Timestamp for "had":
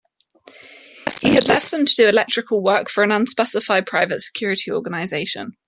1.35-1.47